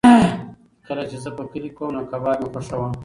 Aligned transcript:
کله 0.87 1.03
چې 1.09 1.17
زه 1.23 1.29
په 1.37 1.43
کلي 1.51 1.69
کې 1.75 1.81
وم 1.83 1.91
نو 1.95 2.01
کباب 2.11 2.37
مې 2.41 2.47
خوښاوه. 2.53 2.89